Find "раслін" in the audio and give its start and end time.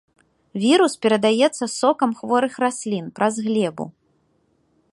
2.65-3.05